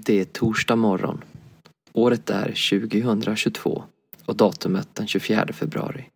Det 0.00 0.20
är 0.20 0.24
torsdag 0.24 0.76
morgon. 0.76 1.24
Året 1.92 2.30
är 2.30 2.46
2022 2.46 3.84
och 4.24 4.36
datumet 4.36 4.88
den 4.94 5.06
24 5.06 5.46
februari. 5.52 6.10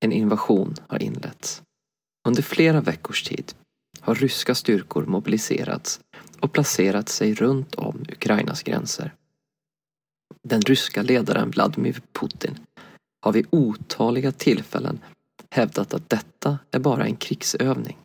En 0.00 0.12
invasion 0.12 0.74
har 0.86 1.02
inletts. 1.02 1.62
Under 2.28 2.42
flera 2.42 2.80
veckors 2.80 3.22
tid 3.22 3.52
har 4.00 4.14
ryska 4.14 4.54
styrkor 4.54 5.06
mobiliserats 5.06 6.00
och 6.40 6.52
placerat 6.52 7.08
sig 7.08 7.34
runt 7.34 7.74
om 7.74 8.04
Ukrainas 8.08 8.62
gränser. 8.62 9.14
Den 10.42 10.60
ryska 10.60 11.02
ledaren 11.02 11.50
Vladimir 11.50 12.00
Putin 12.12 12.58
har 13.20 13.32
vid 13.32 13.46
otaliga 13.50 14.32
tillfällen 14.32 14.98
hävdat 15.50 15.94
att 15.94 16.10
detta 16.10 16.58
är 16.70 16.78
bara 16.78 17.04
en 17.04 17.16
krigsövning. 17.16 17.98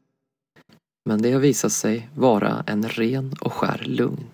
Men 1.06 1.22
det 1.22 1.32
har 1.32 1.40
visat 1.40 1.72
sig 1.72 2.10
vara 2.16 2.64
en 2.68 2.90
ren 2.90 3.34
och 3.42 3.54
skär 3.54 3.84
lugn. 3.86 4.26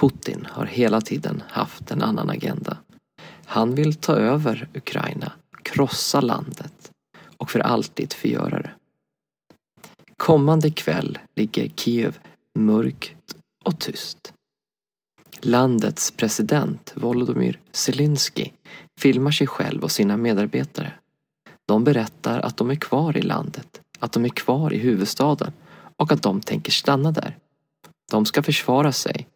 Putin 0.00 0.46
har 0.50 0.66
hela 0.66 1.00
tiden 1.00 1.42
haft 1.48 1.90
en 1.90 2.02
annan 2.02 2.30
agenda. 2.30 2.76
Han 3.44 3.74
vill 3.74 3.94
ta 3.94 4.12
över 4.12 4.68
Ukraina, 4.74 5.32
krossa 5.62 6.20
landet 6.20 6.90
och 7.36 7.50
för 7.50 7.60
alltid 7.60 8.12
förgöra 8.12 8.62
det. 8.62 8.70
Kommande 10.16 10.70
kväll 10.70 11.18
ligger 11.36 11.68
Kiev 11.68 12.18
mörkt 12.58 13.36
och 13.64 13.78
tyst. 13.80 14.32
Landets 15.40 16.10
president 16.10 16.92
Volodymyr 16.94 17.60
Zelensky 17.72 18.50
filmar 19.00 19.30
sig 19.30 19.46
själv 19.46 19.84
och 19.84 19.92
sina 19.92 20.16
medarbetare. 20.16 20.92
De 21.68 21.84
berättar 21.84 22.40
att 22.40 22.56
de 22.56 22.70
är 22.70 22.74
kvar 22.74 23.16
i 23.16 23.22
landet, 23.22 23.80
att 23.98 24.12
de 24.12 24.24
är 24.24 24.28
kvar 24.28 24.72
i 24.72 24.78
huvudstaden 24.78 25.52
och 25.96 26.12
att 26.12 26.22
de 26.22 26.40
tänker 26.40 26.72
stanna 26.72 27.12
där. 27.12 27.38
De 28.12 28.26
ska 28.26 28.42
försvara 28.42 28.92
sig, 28.92 29.26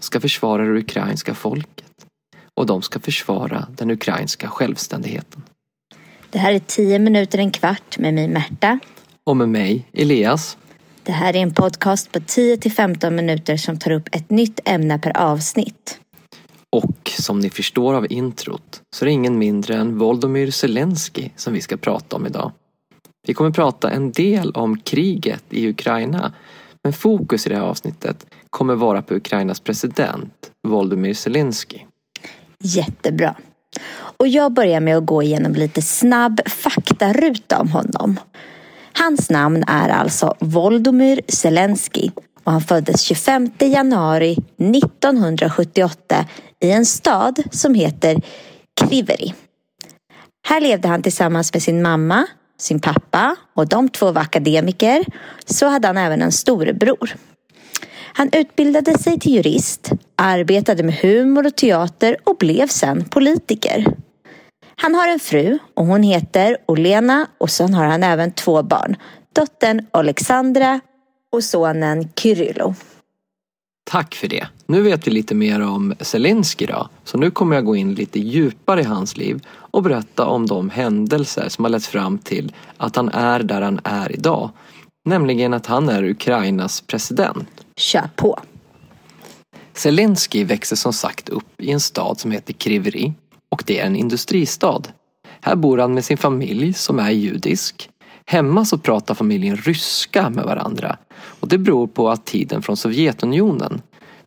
ska 0.00 0.20
försvara 0.20 0.64
det 0.64 0.78
ukrainska 0.78 1.34
folket 1.34 2.06
och 2.54 2.66
de 2.66 2.82
ska 2.82 3.00
försvara 3.00 3.66
den 3.76 3.90
ukrainska 3.90 4.48
självständigheten. 4.48 5.42
Det 6.30 6.38
här 6.38 6.52
är 6.52 6.58
10 6.58 6.98
minuter 6.98 7.38
en 7.38 7.50
kvart 7.50 7.98
med 7.98 8.14
mig 8.14 8.28
Märta. 8.28 8.78
Och 9.24 9.36
med 9.36 9.48
mig, 9.48 9.88
Elias. 9.92 10.56
Det 11.02 11.12
här 11.12 11.36
är 11.36 11.40
en 11.40 11.54
podcast 11.54 12.12
på 12.12 12.20
10 12.20 12.56
till 12.56 12.72
15 12.72 13.16
minuter 13.16 13.56
som 13.56 13.78
tar 13.78 13.90
upp 13.90 14.08
ett 14.12 14.30
nytt 14.30 14.60
ämne 14.64 14.98
per 14.98 15.16
avsnitt. 15.16 16.00
Och 16.72 17.10
som 17.18 17.40
ni 17.40 17.50
förstår 17.50 17.94
av 17.94 18.12
introt 18.12 18.82
så 18.96 19.04
är 19.04 19.06
det 19.06 19.12
ingen 19.12 19.38
mindre 19.38 19.74
än 19.74 19.98
Volodymyr 19.98 20.50
Zelensky 20.50 21.30
som 21.36 21.52
vi 21.52 21.60
ska 21.60 21.76
prata 21.76 22.16
om 22.16 22.26
idag. 22.26 22.52
Vi 23.26 23.34
kommer 23.34 23.50
prata 23.50 23.90
en 23.90 24.12
del 24.12 24.50
om 24.50 24.80
kriget 24.80 25.44
i 25.50 25.68
Ukraina 25.68 26.32
men 26.90 26.94
fokus 26.94 27.46
i 27.46 27.48
det 27.48 27.56
här 27.56 27.62
avsnittet 27.62 28.26
kommer 28.50 28.74
vara 28.74 29.02
på 29.02 29.14
Ukrainas 29.14 29.60
president 29.60 30.50
Volodymyr 30.68 31.14
Zelensky. 31.14 31.78
Jättebra. 32.58 33.34
Och 34.16 34.28
jag 34.28 34.52
börjar 34.52 34.80
med 34.80 34.96
att 34.96 35.06
gå 35.06 35.22
igenom 35.22 35.52
lite 35.52 35.82
snabb 35.82 36.40
faktaruta 36.48 37.60
om 37.60 37.68
honom. 37.68 38.20
Hans 38.92 39.30
namn 39.30 39.64
är 39.66 39.88
alltså 39.88 40.34
Volodymyr 40.38 41.20
Zelensky 41.28 42.10
och 42.44 42.52
han 42.52 42.60
föddes 42.60 43.00
25 43.00 43.50
januari 43.58 44.36
1978 44.58 46.26
i 46.60 46.70
en 46.70 46.86
stad 46.86 47.42
som 47.50 47.74
heter 47.74 48.22
Kriveri. 48.80 49.34
Här 50.48 50.60
levde 50.60 50.88
han 50.88 51.02
tillsammans 51.02 51.52
med 51.52 51.62
sin 51.62 51.82
mamma, 51.82 52.26
sin 52.60 52.80
pappa 52.80 53.36
och 53.54 53.68
de 53.68 53.88
två 53.88 54.12
var 54.12 54.22
akademiker. 54.22 55.04
Så 55.44 55.66
hade 55.66 55.86
han 55.86 55.96
även 55.96 56.22
en 56.22 56.32
storebror. 56.32 57.16
Han 58.12 58.28
utbildade 58.32 58.98
sig 58.98 59.20
till 59.20 59.32
jurist, 59.32 59.90
arbetade 60.16 60.82
med 60.82 60.94
humor 60.94 61.46
och 61.46 61.56
teater 61.56 62.16
och 62.24 62.36
blev 62.36 62.66
sen 62.66 63.04
politiker. 63.04 63.86
Han 64.76 64.94
har 64.94 65.08
en 65.08 65.20
fru 65.20 65.58
och 65.74 65.86
hon 65.86 66.02
heter 66.02 66.56
Olena 66.66 67.26
och 67.38 67.50
sen 67.50 67.74
har 67.74 67.84
han 67.84 68.02
även 68.02 68.32
två 68.32 68.62
barn. 68.62 68.96
Dottern 69.34 69.86
Alexandra 69.90 70.80
och 71.32 71.44
sonen 71.44 72.08
Kyrylo. 72.16 72.74
Tack 73.90 74.14
för 74.14 74.28
det. 74.28 74.46
Nu 74.66 74.82
vet 74.82 75.06
vi 75.06 75.10
lite 75.10 75.34
mer 75.34 75.60
om 75.60 75.94
Zelensky 76.00 76.66
då. 76.66 76.88
Så 77.04 77.18
nu 77.18 77.30
kommer 77.30 77.56
jag 77.56 77.64
gå 77.64 77.76
in 77.76 77.94
lite 77.94 78.20
djupare 78.20 78.80
i 78.80 78.84
hans 78.84 79.16
liv 79.16 79.46
och 79.48 79.82
berätta 79.82 80.26
om 80.26 80.46
de 80.46 80.70
händelser 80.70 81.48
som 81.48 81.64
har 81.64 81.70
lett 81.70 81.86
fram 81.86 82.18
till 82.18 82.52
att 82.76 82.96
han 82.96 83.08
är 83.08 83.42
där 83.42 83.62
han 83.62 83.80
är 83.84 84.12
idag. 84.12 84.50
Nämligen 85.04 85.54
att 85.54 85.66
han 85.66 85.88
är 85.88 86.04
Ukrainas 86.04 86.80
president. 86.80 87.48
Kör 87.76 88.10
på. 88.16 88.40
Zelensky 89.72 90.44
växer 90.44 90.76
som 90.76 90.92
sagt 90.92 91.28
upp 91.28 91.60
i 91.60 91.70
en 91.70 91.80
stad 91.80 92.20
som 92.20 92.30
heter 92.30 92.52
Kriveri 92.52 93.12
och 93.48 93.62
det 93.66 93.80
är 93.80 93.86
en 93.86 93.96
industristad. 93.96 94.82
Här 95.40 95.56
bor 95.56 95.78
han 95.78 95.94
med 95.94 96.04
sin 96.04 96.18
familj 96.18 96.72
som 96.72 96.98
är 96.98 97.10
judisk. 97.10 97.90
Hemma 98.26 98.64
så 98.64 98.78
pratar 98.78 99.14
familjen 99.14 99.56
ryska 99.56 100.30
med 100.30 100.44
varandra 100.44 100.96
och 101.40 101.48
det 101.48 101.58
beror 101.58 101.86
på 101.86 102.10
att 102.10 102.26
tiden 102.26 102.62
från 102.62 102.76
Sovjetunionen. 102.76 103.82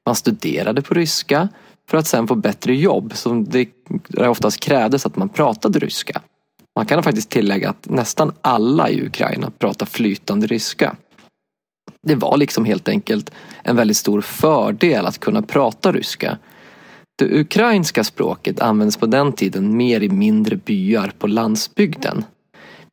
Man 0.05 0.15
studerade 0.15 0.81
på 0.81 0.93
ryska 0.93 1.49
för 1.89 1.97
att 1.97 2.07
sen 2.07 2.27
få 2.27 2.35
bättre 2.35 2.75
jobb 2.75 3.11
som 3.15 3.45
det 3.45 3.69
oftast 4.17 4.59
krävdes 4.59 5.05
att 5.05 5.15
man 5.15 5.29
pratade 5.29 5.79
ryska. 5.79 6.21
Man 6.75 6.85
kan 6.85 7.03
faktiskt 7.03 7.29
tillägga 7.29 7.69
att 7.69 7.89
nästan 7.89 8.31
alla 8.41 8.89
i 8.89 9.05
Ukraina 9.05 9.51
pratar 9.57 9.85
flytande 9.85 10.47
ryska. 10.47 10.95
Det 12.07 12.15
var 12.15 12.37
liksom 12.37 12.65
helt 12.65 12.87
enkelt 12.87 13.31
en 13.63 13.75
väldigt 13.75 13.97
stor 13.97 14.21
fördel 14.21 15.05
att 15.05 15.19
kunna 15.19 15.41
prata 15.41 15.91
ryska. 15.91 16.37
Det 17.15 17.39
ukrainska 17.39 18.03
språket 18.03 18.59
användes 18.59 18.97
på 18.97 19.05
den 19.05 19.33
tiden 19.33 19.77
mer 19.77 20.03
i 20.03 20.09
mindre 20.09 20.55
byar 20.55 21.13
på 21.19 21.27
landsbygden. 21.27 22.25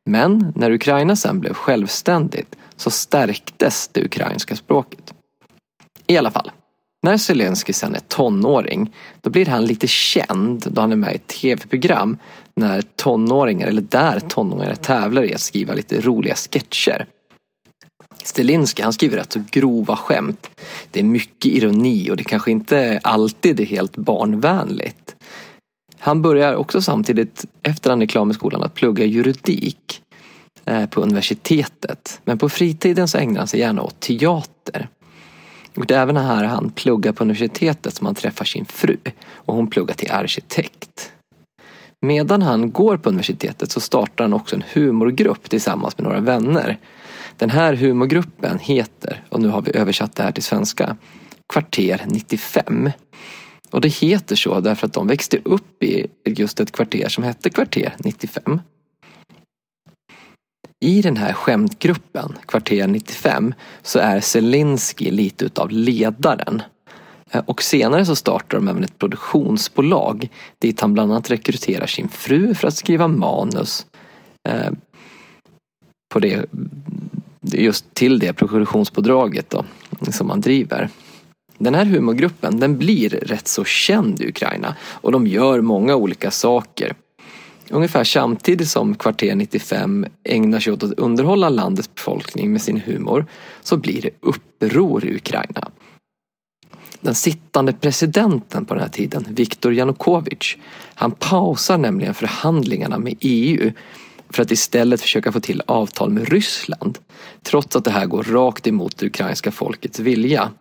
Men 0.09 0.53
när 0.55 0.71
Ukraina 0.71 1.15
sen 1.15 1.39
blev 1.39 1.53
självständigt 1.53 2.55
så 2.75 2.89
stärktes 2.89 3.89
det 3.91 4.05
ukrainska 4.05 4.55
språket. 4.55 5.13
I 6.07 6.17
alla 6.17 6.31
fall, 6.31 6.51
när 7.03 7.17
Zelensky 7.17 7.73
sen 7.73 7.95
är 7.95 7.99
tonåring 7.99 8.93
då 9.21 9.29
blir 9.29 9.45
han 9.45 9.65
lite 9.65 9.87
känd 9.87 10.67
då 10.71 10.81
han 10.81 10.91
är 10.91 10.95
med 10.95 11.11
i 11.11 11.15
ett 11.15 11.27
tv-program 11.27 12.17
när 12.55 12.81
tonåringar, 12.81 13.67
eller 13.67 13.81
där 13.81 14.19
tonåringar 14.19 14.75
tävlar 14.75 15.23
i 15.23 15.33
att 15.33 15.41
skriva 15.41 15.73
lite 15.73 16.01
roliga 16.01 16.35
sketcher. 16.35 17.05
Stelinski 18.23 18.81
han 18.81 18.93
skriver 18.93 19.17
rätt 19.17 19.31
så 19.31 19.43
grova 19.51 19.95
skämt. 19.95 20.49
Det 20.91 20.99
är 20.99 21.03
mycket 21.03 21.51
ironi 21.51 22.11
och 22.11 22.17
det 22.17 22.23
kanske 22.23 22.51
inte 22.51 22.99
alltid 23.03 23.59
är 23.59 23.65
helt 23.65 23.97
barnvänligt. 23.97 25.15
Han 26.03 26.21
börjar 26.21 26.55
också 26.55 26.81
samtidigt, 26.81 27.45
efter 27.63 27.89
han 27.89 28.01
är 28.01 28.05
klar 28.05 28.25
med 28.25 28.35
skolan, 28.35 28.63
att 28.63 28.73
plugga 28.73 29.05
juridik 29.05 30.01
eh, 30.65 30.85
på 30.85 31.01
universitetet. 31.01 32.21
Men 32.25 32.37
på 32.37 32.49
fritiden 32.49 33.07
så 33.07 33.17
ägnar 33.17 33.37
han 33.37 33.47
sig 33.47 33.59
gärna 33.59 33.81
åt 33.81 33.99
teater. 33.99 34.87
Och 35.75 35.85
det 35.85 35.95
är 35.95 36.01
även 36.01 36.17
här 36.17 36.43
han 36.43 36.71
pluggar 36.71 37.11
på 37.11 37.23
universitetet 37.23 37.93
som 37.93 38.05
han 38.05 38.15
träffar 38.15 38.45
sin 38.45 38.65
fru. 38.65 38.97
Och 39.33 39.55
hon 39.55 39.67
pluggar 39.67 39.95
till 39.95 40.11
arkitekt. 40.11 41.11
Medan 42.01 42.41
han 42.41 42.71
går 42.71 42.97
på 42.97 43.09
universitetet 43.09 43.71
så 43.71 43.79
startar 43.79 44.23
han 44.23 44.33
också 44.33 44.55
en 44.55 44.63
humorgrupp 44.73 45.49
tillsammans 45.49 45.97
med 45.97 46.03
några 46.03 46.19
vänner. 46.19 46.77
Den 47.37 47.49
här 47.49 47.73
humorgruppen 47.73 48.59
heter, 48.59 49.23
och 49.29 49.41
nu 49.41 49.47
har 49.47 49.61
vi 49.61 49.77
översatt 49.77 50.15
det 50.15 50.23
här 50.23 50.31
till 50.31 50.43
svenska, 50.43 50.97
Kvarter 51.53 52.01
95. 52.05 52.89
Och 53.71 53.81
det 53.81 53.87
heter 53.87 54.35
så 54.35 54.59
därför 54.59 54.87
att 54.87 54.93
de 54.93 55.07
växte 55.07 55.37
upp 55.43 55.83
i 55.83 56.07
just 56.25 56.59
ett 56.59 56.71
kvarter 56.71 57.09
som 57.09 57.23
hette 57.23 57.49
Kvarter 57.49 57.95
95. 57.97 58.59
I 60.79 61.01
den 61.01 61.17
här 61.17 61.33
skämtgruppen, 61.33 62.37
Kvarter 62.45 62.87
95, 62.87 63.53
så 63.81 63.99
är 63.99 64.19
Zelensky 64.19 65.11
lite 65.11 65.45
utav 65.45 65.71
ledaren. 65.71 66.61
Eh, 67.31 67.43
och 67.45 67.61
senare 67.63 68.05
så 68.05 68.15
startar 68.15 68.57
de 68.57 68.67
även 68.67 68.83
ett 68.83 68.97
produktionsbolag 68.97 70.29
dit 70.59 70.81
han 70.81 70.93
bland 70.93 71.11
annat 71.11 71.31
rekryterar 71.31 71.87
sin 71.87 72.09
fru 72.09 72.55
för 72.55 72.67
att 72.67 72.77
skriva 72.77 73.07
manus 73.07 73.85
eh, 74.49 74.71
på 76.13 76.19
det, 76.19 76.45
just 77.41 77.93
till 77.93 78.19
det 78.19 78.33
produktionsbidraget 78.33 79.49
då, 79.49 79.65
som 80.11 80.29
han 80.29 80.41
driver. 80.41 80.89
Den 81.63 81.75
här 81.75 81.85
humorgruppen 81.85 82.59
den 82.59 82.77
blir 82.77 83.09
rätt 83.09 83.47
så 83.47 83.63
känd 83.63 84.21
i 84.21 84.27
Ukraina 84.27 84.75
och 84.81 85.11
de 85.11 85.27
gör 85.27 85.61
många 85.61 85.95
olika 85.95 86.31
saker. 86.31 86.93
Ungefär 87.69 88.03
samtidigt 88.03 88.67
som 88.67 88.95
Kvarter 88.95 89.35
95 89.35 90.05
ägnar 90.23 90.59
sig 90.59 90.73
åt 90.73 90.83
att 90.83 90.93
underhålla 90.93 91.49
landets 91.49 91.95
befolkning 91.95 92.51
med 92.51 92.61
sin 92.61 92.79
humor 92.79 93.25
så 93.61 93.77
blir 93.77 94.01
det 94.01 94.09
uppror 94.19 95.05
i 95.05 95.15
Ukraina. 95.15 95.71
Den 97.01 97.15
sittande 97.15 97.73
presidenten 97.73 98.65
på 98.65 98.73
den 98.73 98.83
här 98.83 98.89
tiden, 98.89 99.25
Viktor 99.29 99.73
Janukovyč, 99.73 100.57
han 100.93 101.11
pausar 101.11 101.77
nämligen 101.77 102.13
förhandlingarna 102.13 102.99
med 102.99 103.15
EU 103.19 103.71
för 104.29 104.43
att 104.43 104.51
istället 104.51 105.01
försöka 105.01 105.31
få 105.31 105.39
till 105.39 105.61
avtal 105.65 106.09
med 106.09 106.29
Ryssland. 106.29 106.97
Trots 107.43 107.75
att 107.75 107.85
det 107.85 107.91
här 107.91 108.05
går 108.05 108.23
rakt 108.23 108.67
emot 108.67 108.97
det 108.97 109.05
ukrainska 109.05 109.51
folkets 109.51 109.99
vilja. 109.99 110.51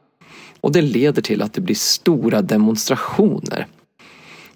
Och 0.61 0.73
det 0.73 0.83
leder 0.83 1.23
till 1.23 1.43
att 1.43 1.53
det 1.53 1.61
blir 1.61 1.75
stora 1.75 2.43
demonstrationer. 2.43 3.67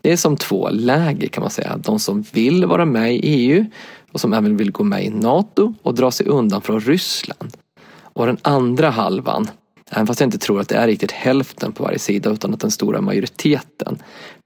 Det 0.00 0.12
är 0.12 0.16
som 0.16 0.36
två 0.36 0.68
läger 0.70 1.28
kan 1.28 1.40
man 1.40 1.50
säga. 1.50 1.76
De 1.76 1.98
som 1.98 2.22
vill 2.32 2.66
vara 2.66 2.84
med 2.84 3.14
i 3.14 3.18
EU 3.22 3.64
och 4.12 4.20
som 4.20 4.32
även 4.32 4.56
vill 4.56 4.72
gå 4.72 4.84
med 4.84 5.04
i 5.04 5.10
NATO 5.10 5.74
och 5.82 5.94
dra 5.94 6.10
sig 6.10 6.26
undan 6.26 6.62
från 6.62 6.80
Ryssland. 6.80 7.56
Och 8.02 8.26
den 8.26 8.38
andra 8.42 8.90
halvan, 8.90 9.50
även 9.90 10.06
fast 10.06 10.20
jag 10.20 10.26
inte 10.26 10.38
tror 10.38 10.60
att 10.60 10.68
det 10.68 10.76
är 10.76 10.86
riktigt 10.86 11.12
hälften 11.12 11.72
på 11.72 11.82
varje 11.82 11.98
sida 11.98 12.30
utan 12.30 12.54
att 12.54 12.60
den 12.60 12.70
stora 12.70 13.00
majoriteten 13.00 13.98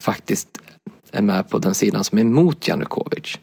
faktiskt 0.02 0.48
är 1.12 1.22
med 1.22 1.48
på 1.48 1.58
den 1.58 1.74
sidan 1.74 2.04
som 2.04 2.18
är 2.18 2.22
emot 2.22 2.68
Janukovic. 2.68 3.38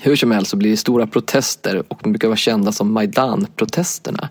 Hur 0.00 0.16
som 0.16 0.30
helst 0.30 0.50
så 0.50 0.56
blir 0.56 0.70
det 0.70 0.76
stora 0.76 1.06
protester 1.06 1.82
och 1.88 1.98
de 2.02 2.12
brukar 2.12 2.28
vara 2.28 2.36
kända 2.36 2.72
som 2.72 2.92
Majdan-protesterna. 2.92 4.28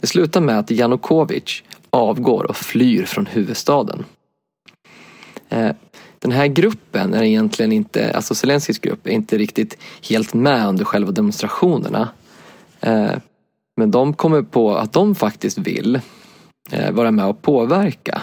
Det 0.00 0.06
slutar 0.06 0.40
med 0.40 0.58
att 0.58 0.70
Janukovic 0.70 1.62
avgår 1.96 2.44
och 2.44 2.56
flyr 2.56 3.04
från 3.04 3.26
huvudstaden. 3.26 4.04
Eh, 5.48 5.70
den 6.18 6.32
här 6.32 6.46
gruppen 6.46 7.14
är 7.14 7.22
egentligen 7.22 7.72
inte, 7.72 8.12
alltså 8.12 8.34
Zelenskyjs 8.34 8.78
grupp 8.78 9.06
är 9.06 9.10
inte 9.10 9.38
riktigt 9.38 9.78
helt 10.08 10.34
med 10.34 10.68
under 10.68 10.84
själva 10.84 11.12
demonstrationerna. 11.12 12.08
Eh, 12.80 13.12
men 13.76 13.90
de 13.90 14.14
kommer 14.14 14.42
på 14.42 14.76
att 14.76 14.92
de 14.92 15.14
faktiskt 15.14 15.58
vill 15.58 16.00
eh, 16.70 16.92
vara 16.92 17.10
med 17.10 17.26
och 17.26 17.42
påverka. 17.42 18.22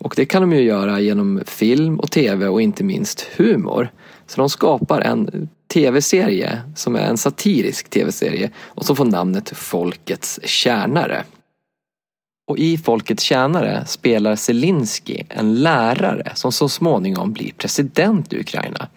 Och 0.00 0.14
det 0.16 0.26
kan 0.26 0.42
de 0.42 0.52
ju 0.52 0.62
göra 0.62 1.00
genom 1.00 1.42
film 1.46 2.00
och 2.00 2.10
tv 2.10 2.48
och 2.48 2.62
inte 2.62 2.84
minst 2.84 3.20
humor. 3.36 3.92
Så 4.26 4.40
de 4.40 4.50
skapar 4.50 5.00
en 5.00 5.48
tv-serie 5.68 6.62
som 6.76 6.96
är 6.96 7.00
en 7.00 7.16
satirisk 7.18 7.90
tv-serie 7.90 8.50
och 8.58 8.84
som 8.84 8.96
får 8.96 9.04
namnet 9.04 9.50
Folkets 9.56 10.40
tjänare. 10.44 11.24
Och 12.46 12.58
i 12.58 12.78
Folkets 12.78 13.22
tjänare 13.22 13.86
spelar 13.86 14.36
Zelensky 14.36 15.22
en 15.28 15.54
lärare 15.62 16.32
som 16.34 16.52
så 16.52 16.68
småningom 16.68 17.32
blir 17.32 17.52
president 17.52 18.32
i 18.32 18.40
Ukraina. 18.40 18.88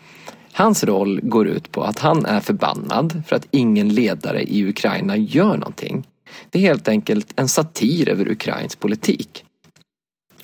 Hans 0.53 0.83
roll 0.83 1.19
går 1.23 1.47
ut 1.47 1.71
på 1.71 1.83
att 1.83 1.99
han 1.99 2.25
är 2.25 2.39
förbannad 2.39 3.23
för 3.27 3.35
att 3.35 3.47
ingen 3.51 3.89
ledare 3.89 4.43
i 4.43 4.69
Ukraina 4.69 5.17
gör 5.17 5.57
någonting. 5.57 6.07
Det 6.49 6.59
är 6.59 6.63
helt 6.63 6.87
enkelt 6.87 7.33
en 7.35 7.47
satir 7.47 8.09
över 8.09 8.31
Ukrains 8.31 8.75
politik. 8.75 9.45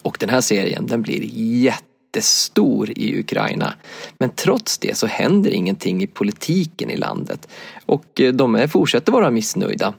Och 0.02 0.18
den 0.20 0.30
här 0.30 0.42
serien 0.42 0.88
den 0.88 1.02
blir 1.02 1.22
jättestor 1.64 2.92
i 2.96 3.20
Ukraina. 3.20 3.74
Men 4.18 4.30
trots 4.30 4.78
det 4.78 4.98
så 4.98 5.08
händer 5.08 5.52
ingenting 5.52 6.04
i 6.04 6.08
politiken 6.08 6.90
i 6.90 6.98
landet. 6.98 7.48
Och 7.86 8.22
eh, 8.22 8.34
de 8.34 8.56
eh, 8.56 8.68
fortsätter 8.68 9.12
vara 9.12 9.32
missnöjda. 9.32 9.94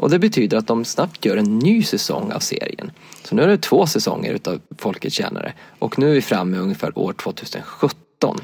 Och 0.00 0.10
det 0.10 0.18
betyder 0.18 0.56
att 0.56 0.66
de 0.66 0.84
snabbt 0.84 1.24
gör 1.24 1.36
en 1.36 1.58
ny 1.58 1.82
säsong 1.82 2.32
av 2.32 2.38
serien. 2.38 2.90
Så 3.24 3.34
nu 3.34 3.42
är 3.42 3.48
det 3.48 3.58
två 3.58 3.86
säsonger 3.86 4.34
utav 4.34 4.60
Folkets 4.78 5.16
tjänare. 5.16 5.52
Och 5.78 5.98
nu 5.98 6.10
är 6.10 6.14
vi 6.14 6.22
framme 6.22 6.58
ungefär 6.58 6.98
år 6.98 7.12
2017. 7.12 8.36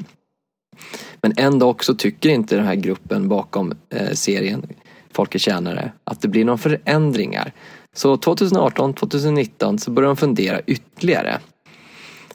Men 1.21 1.33
ändå 1.37 1.69
också 1.69 1.95
tycker 1.95 2.29
inte 2.29 2.55
den 2.55 2.65
här 2.65 2.75
gruppen 2.75 3.29
bakom 3.29 3.73
eh, 3.89 4.11
serien 4.11 4.67
Folkets 5.11 5.45
tjänare 5.45 5.91
att 6.03 6.21
det 6.21 6.27
blir 6.27 6.45
några 6.45 6.57
förändringar. 6.57 7.53
Så 7.93 8.17
2018, 8.17 8.93
2019 8.93 9.79
så 9.79 9.91
börjar 9.91 10.07
de 10.07 10.17
fundera 10.17 10.61
ytterligare 10.61 11.39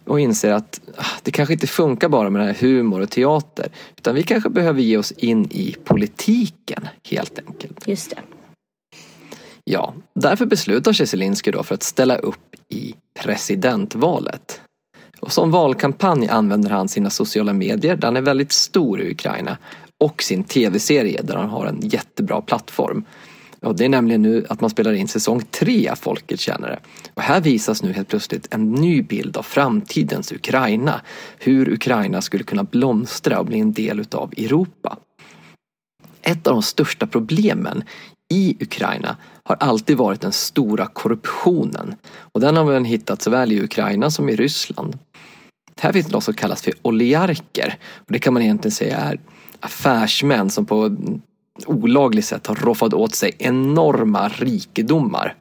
och 0.05 0.21
inser 0.21 0.53
att 0.53 0.81
ah, 0.97 1.05
det 1.23 1.31
kanske 1.31 1.53
inte 1.53 1.67
funkar 1.67 2.09
bara 2.09 2.31
med 2.31 2.41
den 2.41 2.49
här 2.49 2.61
humor 2.61 3.01
och 3.01 3.11
teater 3.11 3.69
utan 3.97 4.15
vi 4.15 4.23
kanske 4.23 4.51
behöver 4.51 4.81
ge 4.81 4.97
oss 4.97 5.13
in 5.13 5.45
i 5.51 5.77
politiken 5.85 6.89
helt 7.11 7.39
enkelt. 7.39 7.89
Just 7.89 8.11
det. 8.11 8.17
Ja, 9.73 9.95
därför 10.15 10.47
beslutar 10.47 10.93
sig 10.93 11.07
Zelensky 11.07 11.51
då 11.51 11.63
för 11.63 11.75
att 11.75 11.83
ställa 11.83 12.17
upp 12.17 12.57
i 12.69 12.95
presidentvalet. 13.21 14.61
Och 15.21 15.33
som 15.33 15.51
valkampanj 15.51 16.29
använder 16.29 16.71
han 16.71 16.89
sina 16.89 17.11
sociala 17.11 17.53
medier 17.53 17.97
där 17.97 18.09
han 18.09 18.17
är 18.17 18.21
väldigt 18.21 18.53
stor 18.53 19.01
i 19.01 19.11
Ukraina 19.11 19.59
och 19.99 20.23
sin 20.23 20.45
tv-serie 20.45 21.23
där 21.23 21.37
han 21.37 21.49
har 21.49 21.67
en 21.67 21.81
jättebra 21.83 22.41
plattform. 22.41 23.05
Och 23.61 23.77
det 23.77 23.85
är 23.85 23.89
nämligen 23.89 24.23
nu 24.23 24.47
att 24.49 24.61
man 24.61 24.71
spelar 24.71 24.93
in 24.93 25.09
säsong 25.09 25.43
tre 25.51 25.89
av 25.89 25.97
Folket 25.97 26.41
känner 26.41 26.69
det. 26.69 26.79
Och 27.15 27.23
här 27.23 27.41
visas 27.41 27.83
nu 27.83 27.93
helt 27.93 28.09
plötsligt 28.09 28.55
en 28.55 28.73
ny 28.73 29.03
bild 29.03 29.37
av 29.37 29.43
framtidens 29.43 30.33
Ukraina. 30.33 31.01
Hur 31.39 31.73
Ukraina 31.73 32.21
skulle 32.23 32.45
kunna 32.45 32.65
blomstra 32.65 33.39
och 33.39 33.47
bli 33.47 33.61
en 33.61 33.73
del 33.73 34.01
utav 34.01 34.33
Europa. 34.37 34.97
Ett 36.23 36.47
av 36.47 36.53
de 36.53 36.63
största 36.63 37.07
problemen 37.07 37.85
i 38.33 38.57
Ukraina 38.61 39.17
har 39.45 39.57
alltid 39.61 39.97
varit 39.97 40.21
den 40.21 40.33
stora 40.33 40.87
korruptionen. 40.87 41.95
Och 42.33 42.41
den 42.41 42.57
har 42.57 42.65
man 42.65 42.85
hittat 42.85 43.23
såväl 43.23 43.53
i 43.53 43.63
Ukraina 43.63 44.11
som 44.11 44.29
i 44.29 44.37
Ryssland. 44.37 44.99
Här 45.81 45.93
finns 45.93 46.11
något 46.11 46.25
som 46.25 46.35
kallas 46.35 46.63
för 46.63 46.73
oligarker. 46.83 47.79
Och 47.97 48.13
det 48.13 48.19
kan 48.19 48.33
man 48.33 48.43
egentligen 48.43 48.73
säga 48.73 48.99
är 48.99 49.21
affärsmän 49.61 50.51
som 50.51 50.67
på 50.67 50.97
olagligt 51.67 52.25
sätt 52.25 52.47
har 52.47 52.55
roffat 52.55 52.95
åt 52.95 53.15
sig 53.15 53.33
enorma 53.39 54.29
rikedomar. 54.29 55.35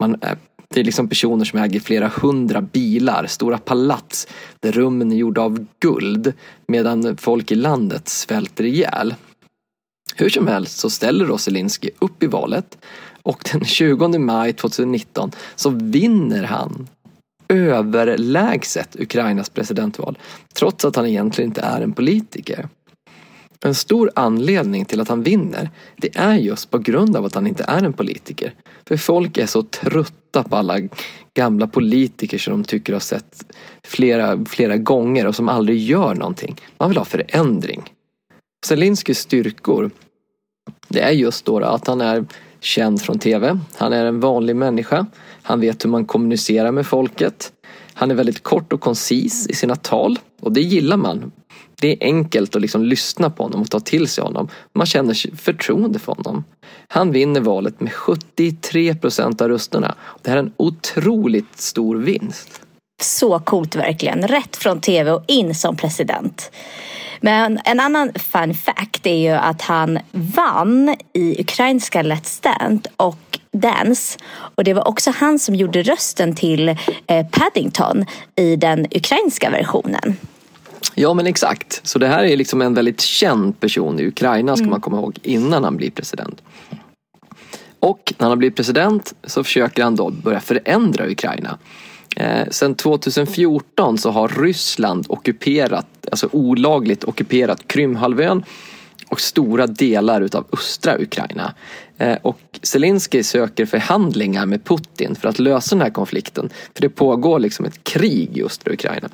Man, 0.00 0.14
eh, 0.22 0.38
det 0.68 0.80
är 0.80 0.84
liksom 0.84 1.08
personer 1.08 1.44
som 1.44 1.58
äger 1.58 1.80
flera 1.80 2.08
hundra 2.08 2.60
bilar, 2.60 3.26
stora 3.26 3.58
palats 3.58 4.28
där 4.60 4.72
rummen 4.72 5.12
är 5.12 5.16
gjorda 5.16 5.42
av 5.42 5.66
guld 5.80 6.32
medan 6.68 7.16
folk 7.16 7.50
i 7.50 7.54
landet 7.54 8.08
svälter 8.08 8.64
ihjäl. 8.64 9.14
Hur 10.16 10.28
som 10.28 10.46
helst 10.46 10.78
så 10.78 10.90
ställer 10.90 11.26
då 11.26 11.38
Zelensky 11.38 11.90
upp 11.98 12.22
i 12.22 12.26
valet 12.26 12.78
och 13.22 13.48
den 13.52 13.64
20 13.64 14.18
maj 14.18 14.52
2019 14.52 15.30
så 15.56 15.70
vinner 15.70 16.42
han 16.42 16.88
överlägset 17.48 18.96
Ukrainas 19.00 19.48
presidentval 19.48 20.18
trots 20.54 20.84
att 20.84 20.96
han 20.96 21.06
egentligen 21.06 21.50
inte 21.50 21.60
är 21.60 21.80
en 21.80 21.92
politiker. 21.92 22.68
En 23.64 23.74
stor 23.74 24.10
anledning 24.14 24.84
till 24.84 25.00
att 25.00 25.08
han 25.08 25.22
vinner 25.22 25.70
det 25.96 26.16
är 26.16 26.34
just 26.34 26.70
på 26.70 26.78
grund 26.78 27.16
av 27.16 27.24
att 27.24 27.34
han 27.34 27.46
inte 27.46 27.64
är 27.64 27.82
en 27.82 27.92
politiker. 27.92 28.54
För 28.88 28.96
folk 28.96 29.38
är 29.38 29.46
så 29.46 29.62
trötta 29.62 30.42
på 30.42 30.56
alla 30.56 30.78
gamla 31.34 31.66
politiker 31.66 32.38
som 32.38 32.52
de 32.52 32.64
tycker 32.64 32.92
har 32.92 33.00
sett 33.00 33.54
flera, 33.84 34.44
flera 34.44 34.76
gånger 34.76 35.26
och 35.26 35.36
som 35.36 35.48
aldrig 35.48 35.78
gör 35.78 36.14
någonting. 36.14 36.56
Man 36.78 36.88
vill 36.88 36.98
ha 36.98 37.04
förändring. 37.04 37.82
Zelinskys 38.64 39.18
styrkor 39.18 39.90
det 40.88 41.00
är 41.00 41.10
just 41.10 41.44
då 41.44 41.58
att 41.58 41.86
han 41.86 42.00
är 42.00 42.24
känd 42.60 43.02
från 43.02 43.18
tv. 43.18 43.58
Han 43.74 43.92
är 43.92 44.04
en 44.04 44.20
vanlig 44.20 44.56
människa. 44.56 45.06
Han 45.42 45.60
vet 45.60 45.84
hur 45.84 45.90
man 45.90 46.04
kommunicerar 46.04 46.72
med 46.72 46.86
folket. 46.86 47.52
Han 47.94 48.10
är 48.10 48.14
väldigt 48.14 48.42
kort 48.42 48.72
och 48.72 48.80
koncis 48.80 49.46
i 49.48 49.54
sina 49.54 49.76
tal 49.76 50.18
och 50.40 50.52
det 50.52 50.60
gillar 50.60 50.96
man. 50.96 51.32
Det 51.80 51.92
är 51.92 51.96
enkelt 52.00 52.56
att 52.56 52.62
liksom 52.62 52.84
lyssna 52.84 53.30
på 53.30 53.42
honom 53.42 53.60
och 53.60 53.70
ta 53.70 53.80
till 53.80 54.08
sig 54.08 54.24
honom. 54.24 54.48
Man 54.72 54.86
känner 54.86 55.36
förtroende 55.36 55.98
för 55.98 56.14
honom. 56.14 56.44
Han 56.88 57.12
vinner 57.12 57.40
valet 57.40 57.80
med 57.80 57.92
73 57.92 58.94
procent 58.94 59.40
av 59.40 59.48
rösterna. 59.48 59.94
Det 60.22 60.30
här 60.30 60.36
är 60.36 60.42
en 60.42 60.52
otroligt 60.56 61.58
stor 61.58 61.96
vinst. 61.96 62.63
Så 63.04 63.38
coolt 63.38 63.76
verkligen. 63.76 64.28
Rätt 64.28 64.56
från 64.56 64.80
tv 64.80 65.10
och 65.10 65.24
in 65.26 65.54
som 65.54 65.76
president. 65.76 66.50
Men 67.20 67.60
en 67.64 67.80
annan 67.80 68.12
fun 68.14 68.54
fact 68.54 69.06
är 69.06 69.16
ju 69.16 69.30
att 69.30 69.62
han 69.62 69.98
vann 70.12 70.96
i 71.12 71.40
ukrainska 71.40 72.02
Let's 72.02 72.42
Dance 72.42 72.90
och 72.96 73.38
Dance. 73.52 74.18
Och 74.28 74.64
det 74.64 74.74
var 74.74 74.88
också 74.88 75.10
han 75.16 75.38
som 75.38 75.54
gjorde 75.54 75.82
rösten 75.82 76.34
till 76.34 76.68
eh, 77.06 77.26
Paddington 77.30 78.04
i 78.36 78.56
den 78.56 78.86
ukrainska 78.90 79.50
versionen. 79.50 80.16
Ja 80.94 81.14
men 81.14 81.26
exakt. 81.26 81.80
Så 81.82 81.98
det 81.98 82.08
här 82.08 82.24
är 82.24 82.36
liksom 82.36 82.62
en 82.62 82.74
väldigt 82.74 83.00
känd 83.00 83.60
person 83.60 84.00
i 84.00 84.06
Ukraina 84.06 84.56
ska 84.56 84.62
mm. 84.62 84.70
man 84.70 84.80
komma 84.80 84.96
ihåg 84.96 85.18
innan 85.22 85.64
han 85.64 85.76
blir 85.76 85.90
president. 85.90 86.42
Och 87.80 88.14
när 88.18 88.28
han 88.28 88.38
blir 88.38 88.50
president 88.50 89.14
så 89.24 89.44
försöker 89.44 89.82
han 89.82 89.96
då 89.96 90.10
börja 90.10 90.40
förändra 90.40 91.10
Ukraina. 91.10 91.58
Eh, 92.16 92.48
sen 92.50 92.74
2014 92.74 93.98
så 93.98 94.10
har 94.10 94.28
Ryssland 94.28 95.06
ockuperat, 95.08 95.86
alltså 96.10 96.28
olagligt 96.32 97.04
ockuperat 97.04 97.68
Krymhalvön 97.68 98.44
och 99.08 99.20
stora 99.20 99.66
delar 99.66 100.20
utav 100.20 100.46
östra 100.52 100.98
Ukraina. 100.98 101.54
Eh, 101.98 102.16
och 102.22 102.40
Zelensky 102.62 103.22
söker 103.22 103.66
förhandlingar 103.66 104.46
med 104.46 104.64
Putin 104.64 105.14
för 105.14 105.28
att 105.28 105.38
lösa 105.38 105.74
den 105.74 105.82
här 105.82 105.90
konflikten. 105.90 106.50
För 106.74 106.82
det 106.82 106.88
pågår 106.88 107.38
liksom 107.38 107.64
ett 107.64 107.84
krig 107.84 108.38
i 108.38 108.42
östra 108.42 108.72
Ukraina. 108.72 109.08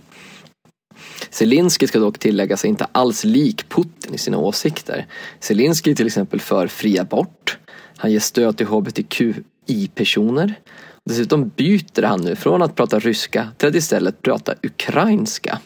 Zelensky 1.30 1.86
ska 1.86 1.98
dock 1.98 2.18
tillägga 2.18 2.56
sig 2.56 2.70
inte 2.70 2.86
alls 2.92 3.24
lik 3.24 3.68
Putin 3.68 4.14
i 4.14 4.18
sina 4.18 4.38
åsikter. 4.38 5.06
Zelensky 5.40 5.94
till 5.94 6.06
exempel 6.06 6.40
för 6.40 6.66
fri 6.66 6.98
abort. 6.98 7.58
Han 7.96 8.12
ger 8.12 8.20
stöd 8.20 8.56
till 8.56 8.66
hbtqi-personer. 8.66 10.54
Dessutom 11.10 11.48
byter 11.56 12.02
han 12.02 12.20
nu 12.20 12.36
från 12.36 12.62
att 12.62 12.74
prata 12.74 12.98
ryska 12.98 13.48
till 13.56 13.68
att 13.68 13.74
istället 13.74 14.22
prata 14.22 14.54
ukrainska. 14.62 15.58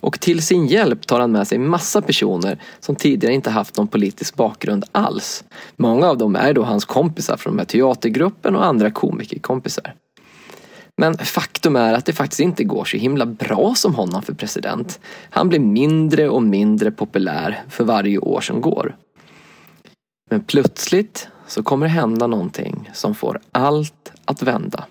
Och 0.00 0.20
till 0.20 0.42
sin 0.42 0.66
hjälp 0.66 1.06
tar 1.06 1.20
han 1.20 1.32
med 1.32 1.48
sig 1.48 1.58
massa 1.58 2.02
personer 2.02 2.62
som 2.80 2.96
tidigare 2.96 3.34
inte 3.34 3.50
haft 3.50 3.76
någon 3.76 3.88
politisk 3.88 4.36
bakgrund 4.36 4.84
alls. 4.92 5.44
Många 5.76 6.06
av 6.08 6.18
dem 6.18 6.36
är 6.36 6.52
då 6.52 6.62
hans 6.62 6.84
kompisar 6.84 7.36
från 7.36 7.56
den 7.56 7.66
teatergruppen 7.66 8.56
och 8.56 8.64
andra 8.64 8.90
komikerkompisar. 8.90 9.94
Men 10.96 11.18
faktum 11.18 11.76
är 11.76 11.94
att 11.94 12.06
det 12.06 12.12
faktiskt 12.12 12.40
inte 12.40 12.64
går 12.64 12.84
så 12.84 12.96
himla 12.96 13.26
bra 13.26 13.74
som 13.76 13.94
honom 13.94 14.22
för 14.22 14.34
president. 14.34 15.00
Han 15.30 15.48
blir 15.48 15.60
mindre 15.60 16.28
och 16.28 16.42
mindre 16.42 16.90
populär 16.90 17.62
för 17.68 17.84
varje 17.84 18.18
år 18.18 18.40
som 18.40 18.60
går. 18.60 18.96
Men 20.30 20.40
plötsligt 20.40 21.28
så 21.46 21.62
kommer 21.62 21.86
det 21.86 21.92
hända 21.92 22.26
någonting 22.26 22.90
som 22.94 23.14
får 23.14 23.40
allt 23.52 24.12
att 24.24 24.42
vända. 24.42 24.86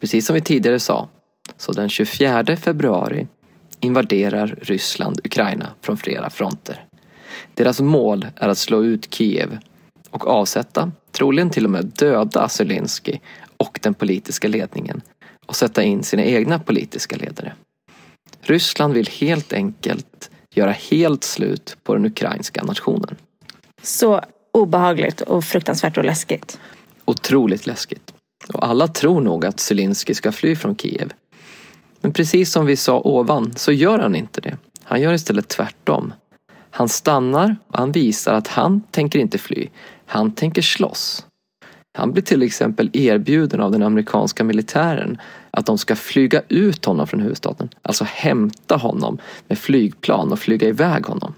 Precis 0.00 0.26
som 0.26 0.34
vi 0.34 0.40
tidigare 0.40 0.80
sa, 0.80 1.08
så 1.56 1.72
den 1.72 1.88
24 1.88 2.56
februari 2.56 3.26
invaderar 3.80 4.58
Ryssland 4.62 5.20
Ukraina 5.24 5.68
från 5.80 5.96
flera 5.96 6.30
fronter. 6.30 6.84
Deras 7.54 7.80
mål 7.80 8.26
är 8.36 8.48
att 8.48 8.58
slå 8.58 8.84
ut 8.84 9.14
Kiev 9.14 9.58
och 10.10 10.26
avsätta, 10.26 10.92
troligen 11.12 11.50
till 11.50 11.64
och 11.64 11.70
med 11.70 11.84
döda 11.84 12.48
Zelensky 12.48 13.18
och 13.56 13.78
den 13.82 13.94
politiska 13.94 14.48
ledningen 14.48 15.00
och 15.46 15.56
sätta 15.56 15.82
in 15.82 16.02
sina 16.02 16.24
egna 16.24 16.58
politiska 16.58 17.16
ledare. 17.16 17.52
Ryssland 18.40 18.94
vill 18.94 19.08
helt 19.08 19.52
enkelt 19.52 20.30
göra 20.54 20.70
helt 20.70 21.24
slut 21.24 21.76
på 21.82 21.94
den 21.94 22.06
ukrainska 22.06 22.64
nationen. 22.64 23.16
Så 23.82 24.20
obehagligt 24.52 25.20
och 25.20 25.44
fruktansvärt 25.44 25.98
och 25.98 26.04
läskigt. 26.04 26.60
Otroligt 27.04 27.66
läskigt. 27.66 28.14
Och 28.54 28.66
alla 28.66 28.88
tror 28.88 29.20
nog 29.20 29.46
att 29.46 29.60
Zelensky 29.60 30.14
ska 30.14 30.32
fly 30.32 30.56
från 30.56 30.76
Kiev. 30.76 31.12
Men 32.00 32.12
precis 32.12 32.52
som 32.52 32.66
vi 32.66 32.76
sa 32.76 33.00
ovan 33.00 33.52
så 33.56 33.72
gör 33.72 33.98
han 33.98 34.14
inte 34.14 34.40
det. 34.40 34.56
Han 34.84 35.00
gör 35.00 35.12
istället 35.12 35.48
tvärtom. 35.48 36.12
Han 36.70 36.88
stannar 36.88 37.56
och 37.68 37.78
han 37.78 37.92
visar 37.92 38.34
att 38.34 38.48
han 38.48 38.80
tänker 38.90 39.18
inte 39.18 39.38
fly. 39.38 39.68
Han 40.06 40.32
tänker 40.32 40.62
slåss. 40.62 41.26
Han 41.98 42.12
blir 42.12 42.22
till 42.22 42.42
exempel 42.42 42.90
erbjuden 42.92 43.60
av 43.60 43.72
den 43.72 43.82
amerikanska 43.82 44.44
militären 44.44 45.18
att 45.50 45.66
de 45.66 45.78
ska 45.78 45.96
flyga 45.96 46.42
ut 46.48 46.84
honom 46.84 47.06
från 47.06 47.20
huvudstaden. 47.20 47.68
Alltså 47.82 48.04
hämta 48.08 48.76
honom 48.76 49.18
med 49.48 49.58
flygplan 49.58 50.32
och 50.32 50.38
flyga 50.38 50.68
iväg 50.68 51.06
honom. 51.06 51.34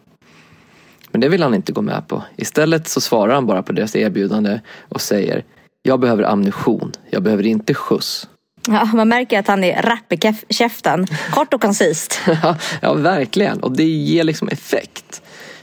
Men 1.14 1.20
det 1.20 1.28
vill 1.28 1.42
han 1.42 1.54
inte 1.54 1.72
gå 1.72 1.82
med 1.82 2.08
på. 2.08 2.22
Istället 2.36 2.88
så 2.88 3.00
svarar 3.00 3.34
han 3.34 3.46
bara 3.46 3.62
på 3.62 3.72
deras 3.72 3.96
erbjudande 3.96 4.60
och 4.88 5.00
säger 5.00 5.44
Jag 5.82 6.00
behöver 6.00 6.22
ammunition. 6.22 6.92
Jag 7.10 7.22
behöver 7.22 7.46
inte 7.46 7.74
skjuts. 7.74 8.28
Ja, 8.68 8.84
man 8.84 9.08
märker 9.08 9.38
att 9.38 9.46
han 9.46 9.64
är 9.64 9.82
rapp 9.82 10.12
i 10.12 10.34
käften. 10.54 11.06
Kort 11.30 11.54
och 11.54 11.60
koncist. 11.60 12.20
ja, 12.82 12.94
verkligen. 12.94 13.60
Och 13.60 13.76
det 13.76 13.84
ger 13.84 14.24
liksom 14.24 14.48
effekt. 14.48 15.22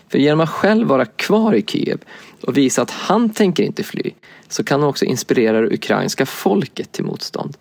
För 0.10 0.18
genom 0.18 0.40
att 0.40 0.50
själv 0.50 0.88
vara 0.88 1.06
kvar 1.06 1.54
i 1.54 1.62
Kiev 1.62 2.00
och 2.42 2.58
visa 2.58 2.82
att 2.82 2.92
han 2.92 3.30
tänker 3.30 3.64
inte 3.64 3.84
fly 3.84 4.12
så 4.48 4.64
kan 4.64 4.80
han 4.80 4.90
också 4.90 5.06
inspirera 5.06 5.62
det 5.62 5.74
ukrainska 5.74 6.26
folket 6.26 6.92
till 6.92 7.04
motstånd. 7.04 7.58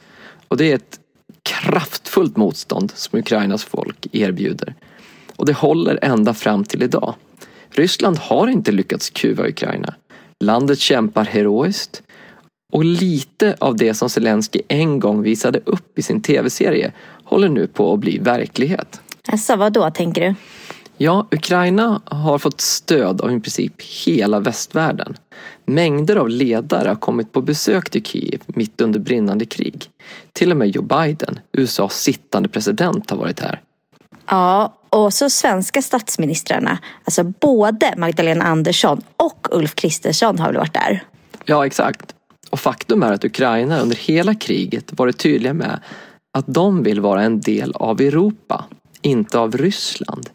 Och 0.48 0.56
det 0.56 0.70
är 0.70 0.74
ett 0.74 1.00
kraftfullt 1.42 2.36
motstånd 2.36 2.92
som 2.94 3.18
Ukrainas 3.18 3.64
folk 3.64 4.06
erbjuder. 4.12 4.74
Och 5.36 5.46
det 5.46 5.52
håller 5.52 5.98
ända 6.02 6.34
fram 6.34 6.64
till 6.64 6.82
idag. 6.82 7.14
Ryssland 7.70 8.18
har 8.18 8.48
inte 8.48 8.72
lyckats 8.72 9.10
kuva 9.10 9.48
Ukraina. 9.48 9.94
Landet 10.44 10.78
kämpar 10.78 11.24
heroiskt 11.24 12.02
och 12.72 12.84
lite 12.84 13.56
av 13.60 13.76
det 13.76 13.94
som 13.94 14.10
Zelensky 14.10 14.60
en 14.68 15.00
gång 15.00 15.22
visade 15.22 15.60
upp 15.64 15.98
i 15.98 16.02
sin 16.02 16.22
tv-serie 16.22 16.92
håller 17.24 17.48
nu 17.48 17.66
på 17.66 17.92
att 17.92 18.00
bli 18.00 18.18
verklighet. 18.18 19.00
Alltså 19.28 19.56
vad 19.56 19.72
då 19.72 19.90
tänker 19.90 20.20
du? 20.20 20.34
Ja, 20.96 21.26
Ukraina 21.30 22.02
har 22.04 22.38
fått 22.38 22.60
stöd 22.60 23.20
av 23.20 23.36
i 23.36 23.40
princip 23.40 23.82
hela 24.06 24.40
västvärlden. 24.40 25.14
Mängder 25.64 26.16
av 26.16 26.28
ledare 26.28 26.88
har 26.88 26.96
kommit 26.96 27.32
på 27.32 27.42
besök 27.42 27.90
till 27.90 28.04
Kiev 28.04 28.40
mitt 28.46 28.80
under 28.80 29.00
brinnande 29.00 29.44
krig. 29.44 29.90
Till 30.32 30.50
och 30.50 30.56
med 30.56 30.68
Joe 30.68 30.82
Biden, 30.82 31.38
USAs 31.52 32.02
sittande 32.02 32.48
president, 32.48 33.10
har 33.10 33.16
varit 33.16 33.40
här. 33.40 33.60
Ja, 34.30 34.74
och 34.90 35.14
så 35.14 35.30
svenska 35.30 35.82
statsministrarna, 35.82 36.78
alltså 37.04 37.24
både 37.24 37.94
Magdalena 37.96 38.44
Andersson 38.44 39.02
och 39.16 39.48
Ulf 39.50 39.74
Kristersson 39.74 40.38
har 40.38 40.46
väl 40.46 40.56
varit 40.56 40.74
där? 40.74 41.04
Ja, 41.44 41.66
exakt. 41.66 42.14
Och 42.50 42.60
faktum 42.60 43.02
är 43.02 43.12
att 43.12 43.24
Ukraina 43.24 43.80
under 43.80 43.96
hela 43.96 44.34
kriget 44.34 44.84
varit 44.92 45.18
tydliga 45.18 45.54
med 45.54 45.80
att 46.38 46.44
de 46.46 46.82
vill 46.82 47.00
vara 47.00 47.22
en 47.22 47.40
del 47.40 47.72
av 47.72 48.00
Europa, 48.00 48.64
inte 49.02 49.38
av 49.38 49.56
Ryssland. 49.56 50.30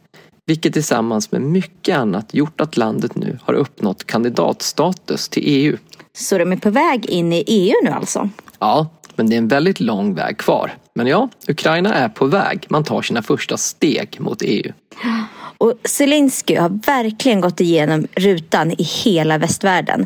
Vilket 0.46 0.74
tillsammans 0.74 1.32
med 1.32 1.42
mycket 1.42 1.98
annat 1.98 2.34
gjort 2.34 2.62
att 2.62 2.78
landet 2.78 3.16
nu 3.16 3.40
har 3.42 3.54
uppnått 3.54 4.04
kandidatstatus 4.08 5.30
till 5.30 5.44
EU. 5.46 5.78
Så 6.18 6.38
de 6.38 6.52
är 6.52 6.58
på 6.58 6.70
väg 6.70 7.06
in 7.06 7.34
i 7.34 7.44
EU 7.48 7.74
nu 7.84 7.90
alltså? 7.90 8.30
Ja, 8.60 8.88
men 9.18 9.30
det 9.30 9.36
är 9.36 9.38
en 9.38 9.48
väldigt 9.48 9.80
lång 9.80 10.14
väg 10.14 10.38
kvar. 10.38 10.74
Men 10.94 11.08
ja, 11.08 11.30
Ukraina 11.48 11.94
är 11.94 12.10
på 12.10 12.26
väg. 12.26 12.66
Man 12.70 12.84
tar 12.84 13.02
sina 13.02 13.22
första 13.22 13.58
steg 13.58 14.18
mot 14.20 14.42
EU. 14.42 14.72
Och 15.58 15.74
Zelensky 15.84 16.56
har 16.56 16.70
verkligen 16.70 17.42
gått 17.42 17.62
igenom 17.62 18.08
rutan 18.16 18.72
i 18.72 18.84
hela 18.84 19.38
västvärlden. 19.38 20.06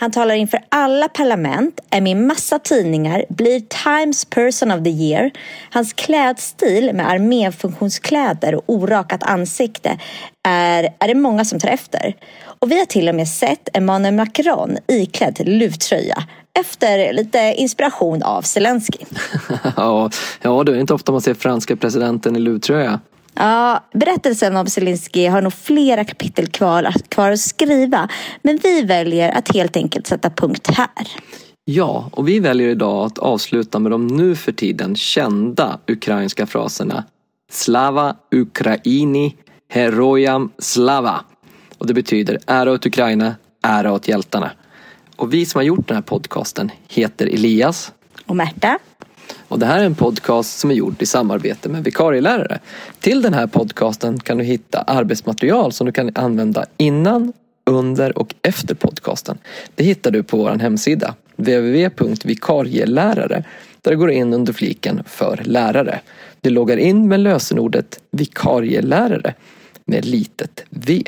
Han 0.00 0.10
talar 0.10 0.34
inför 0.34 0.60
alla 0.68 1.08
parlament, 1.08 1.80
är 1.90 2.00
med 2.00 2.12
i 2.12 2.14
massa 2.14 2.58
tidningar, 2.58 3.24
blir 3.28 3.60
Times 3.60 4.24
Person 4.24 4.70
of 4.70 4.84
the 4.84 4.90
Year. 4.90 5.30
Hans 5.70 5.92
klädstil 5.92 6.90
med 6.94 7.10
arméfunktionskläder 7.10 8.54
och 8.54 8.62
orakat 8.66 9.22
ansikte 9.22 9.98
är, 10.48 10.94
är 10.98 11.08
det 11.08 11.14
många 11.14 11.44
som 11.44 11.60
tar 11.60 11.68
efter. 11.68 12.16
Och 12.44 12.70
vi 12.70 12.78
har 12.78 12.86
till 12.86 13.08
och 13.08 13.14
med 13.14 13.28
sett 13.28 13.68
Emmanuel 13.76 14.14
Macron 14.14 14.78
iklädd 14.88 15.48
luvtröja 15.48 16.24
efter 16.60 17.12
lite 17.12 17.54
inspiration 17.56 18.22
av 18.22 18.42
Zelensky. 18.42 18.98
ja, 19.76 20.10
ja, 20.42 20.64
det 20.64 20.72
är 20.72 20.80
inte 20.80 20.94
ofta 20.94 21.12
man 21.12 21.20
ser 21.20 21.34
franska 21.34 21.76
presidenten 21.76 22.36
i 22.36 22.38
luvtröja. 22.38 23.00
Ja, 23.34 23.84
berättelsen 23.92 24.56
om 24.56 24.66
Zelensky 24.66 25.26
har 25.26 25.42
nog 25.42 25.52
flera 25.52 26.04
kapitel 26.04 26.46
kvar, 26.46 26.92
kvar 27.08 27.30
att 27.30 27.40
skriva. 27.40 28.08
Men 28.42 28.58
vi 28.62 28.82
väljer 28.82 29.30
att 29.32 29.54
helt 29.54 29.76
enkelt 29.76 30.06
sätta 30.06 30.30
punkt 30.30 30.70
här. 30.70 31.08
Ja, 31.64 32.10
och 32.12 32.28
vi 32.28 32.38
väljer 32.38 32.68
idag 32.68 33.06
att 33.06 33.18
avsluta 33.18 33.78
med 33.78 33.92
de 33.92 34.06
nu 34.06 34.36
för 34.36 34.52
tiden 34.52 34.96
kända 34.96 35.78
ukrainska 35.86 36.46
fraserna 36.46 37.04
Slava 37.52 38.16
Ukraini 38.30 39.36
Herojam 39.68 40.50
Slava. 40.58 41.24
Och 41.78 41.86
det 41.86 41.94
betyder 41.94 42.38
ära 42.46 42.72
åt 42.72 42.86
Ukraina, 42.86 43.34
ära 43.62 43.92
åt 43.92 44.08
hjältarna. 44.08 44.50
Och 45.16 45.34
vi 45.34 45.46
som 45.46 45.58
har 45.58 45.62
gjort 45.62 45.88
den 45.88 45.94
här 45.94 46.02
podcasten 46.02 46.70
heter 46.88 47.26
Elias. 47.26 47.92
Och 48.26 48.36
Märta. 48.36 48.78
Och 49.48 49.58
det 49.58 49.66
här 49.66 49.80
är 49.80 49.84
en 49.84 49.94
podcast 49.94 50.58
som 50.58 50.70
är 50.70 50.74
gjord 50.74 51.02
i 51.02 51.06
samarbete 51.06 51.68
med 51.68 51.84
vikarielärare. 51.84 52.58
Till 53.00 53.22
den 53.22 53.34
här 53.34 53.46
podcasten 53.46 54.20
kan 54.20 54.38
du 54.38 54.44
hitta 54.44 54.82
arbetsmaterial 54.82 55.72
som 55.72 55.86
du 55.86 55.92
kan 55.92 56.10
använda 56.14 56.66
innan, 56.76 57.32
under 57.64 58.18
och 58.18 58.34
efter 58.42 58.74
podcasten. 58.74 59.38
Det 59.74 59.84
hittar 59.84 60.10
du 60.10 60.22
på 60.22 60.36
vår 60.36 60.50
hemsida 60.50 61.14
www.vikarielärare 61.36 63.44
där 63.82 63.90
du 63.90 63.96
går 63.96 64.10
in 64.10 64.34
under 64.34 64.52
fliken 64.52 65.02
för 65.06 65.40
lärare. 65.44 66.00
Du 66.40 66.50
loggar 66.50 66.76
in 66.76 67.08
med 67.08 67.20
lösenordet 67.20 68.00
vikarielärare 68.10 69.34
med 69.84 70.04
litet 70.04 70.64
v. 70.70 71.02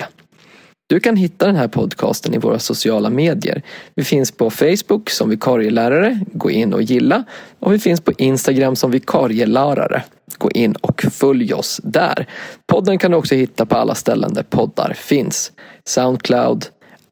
Du 0.86 1.00
kan 1.00 1.16
hitta 1.16 1.46
den 1.46 1.56
här 1.56 1.68
podcasten 1.68 2.34
i 2.34 2.38
våra 2.38 2.58
sociala 2.58 3.10
medier. 3.10 3.62
Vi 3.94 4.04
finns 4.04 4.30
på 4.30 4.50
Facebook 4.50 5.10
som 5.10 5.30
vikarielärare, 5.30 6.20
gå 6.32 6.50
in 6.50 6.74
och 6.74 6.82
gilla. 6.82 7.24
Och 7.60 7.72
vi 7.72 7.78
finns 7.78 8.00
på 8.00 8.12
Instagram 8.18 8.76
som 8.76 8.90
vikarielärare. 8.90 10.02
Gå 10.38 10.50
in 10.50 10.74
och 10.74 11.02
följ 11.12 11.54
oss 11.54 11.80
där. 11.84 12.26
Podden 12.66 12.98
kan 12.98 13.10
du 13.10 13.16
också 13.16 13.34
hitta 13.34 13.66
på 13.66 13.76
alla 13.76 13.94
ställen 13.94 14.34
där 14.34 14.42
poddar 14.42 14.94
finns. 14.96 15.52
Soundcloud, 15.84 16.66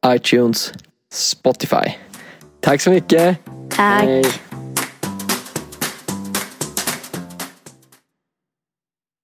iTunes, 0.07 0.73
Spotify. 1.12 1.93
Tack 2.61 2.81
så 2.81 2.91
mycket. 2.91 3.37
Tack. 3.69 4.05
Hej. 4.05 4.25